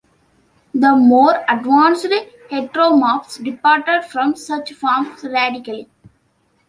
The 0.73 0.95
more 0.95 1.45
advanced 1.47 2.07
heteromorphs 2.49 3.43
departed 3.43 4.01
from 4.05 4.35
such 4.35 4.73
forms 4.73 5.23
radically. 5.23 5.91